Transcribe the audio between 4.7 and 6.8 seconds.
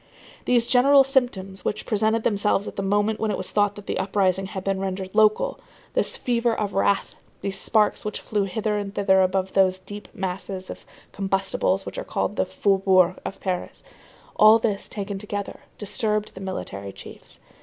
rendered local, this fever of